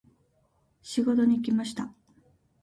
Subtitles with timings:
[0.81, 1.93] 仕事に行きました。